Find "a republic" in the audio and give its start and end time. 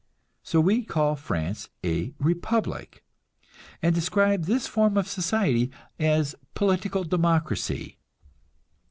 1.85-3.03